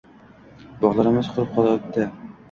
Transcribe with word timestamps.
Bog`larimiz 0.85 1.29
qurib 1.35 1.51
qolayapti 1.57 2.07